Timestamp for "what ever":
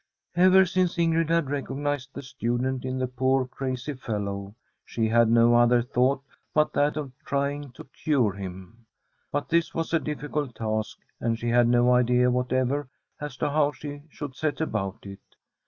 12.31-12.89